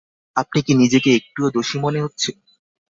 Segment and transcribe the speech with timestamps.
[0.35, 2.29] আপনি কি নিজেকে একটুও দোষী মনে হচ্ছে?